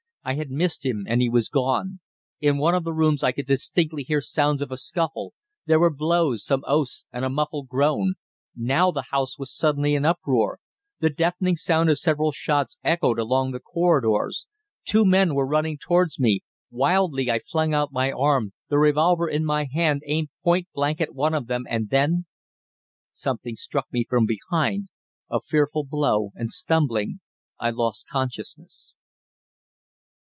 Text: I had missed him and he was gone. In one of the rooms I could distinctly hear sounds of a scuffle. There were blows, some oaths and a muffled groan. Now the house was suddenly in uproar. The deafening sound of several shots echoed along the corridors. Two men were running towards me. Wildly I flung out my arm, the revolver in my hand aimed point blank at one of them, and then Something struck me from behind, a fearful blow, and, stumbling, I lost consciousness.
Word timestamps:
I 0.23 0.35
had 0.35 0.51
missed 0.51 0.85
him 0.85 1.05
and 1.09 1.19
he 1.19 1.29
was 1.31 1.49
gone. 1.49 1.99
In 2.39 2.59
one 2.59 2.75
of 2.75 2.83
the 2.83 2.93
rooms 2.93 3.23
I 3.23 3.31
could 3.31 3.47
distinctly 3.47 4.03
hear 4.03 4.21
sounds 4.21 4.61
of 4.61 4.71
a 4.71 4.77
scuffle. 4.77 5.33
There 5.65 5.79
were 5.79 5.89
blows, 5.91 6.45
some 6.45 6.63
oaths 6.67 7.07
and 7.11 7.25
a 7.25 7.29
muffled 7.31 7.69
groan. 7.69 8.13
Now 8.55 8.91
the 8.91 9.05
house 9.09 9.39
was 9.39 9.51
suddenly 9.51 9.95
in 9.95 10.05
uproar. 10.05 10.59
The 10.99 11.09
deafening 11.09 11.55
sound 11.55 11.89
of 11.89 11.97
several 11.97 12.31
shots 12.31 12.77
echoed 12.83 13.17
along 13.17 13.49
the 13.49 13.59
corridors. 13.59 14.45
Two 14.85 15.07
men 15.07 15.33
were 15.33 15.47
running 15.47 15.79
towards 15.79 16.19
me. 16.19 16.41
Wildly 16.69 17.31
I 17.31 17.39
flung 17.39 17.73
out 17.73 17.91
my 17.91 18.11
arm, 18.11 18.53
the 18.69 18.77
revolver 18.77 19.27
in 19.27 19.43
my 19.43 19.65
hand 19.73 20.03
aimed 20.05 20.29
point 20.43 20.67
blank 20.71 21.01
at 21.01 21.15
one 21.15 21.33
of 21.33 21.47
them, 21.47 21.65
and 21.67 21.89
then 21.89 22.27
Something 23.11 23.55
struck 23.55 23.91
me 23.91 24.05
from 24.07 24.27
behind, 24.27 24.89
a 25.31 25.41
fearful 25.41 25.83
blow, 25.83 26.29
and, 26.35 26.51
stumbling, 26.51 27.21
I 27.59 27.71
lost 27.71 28.07
consciousness. 28.07 28.93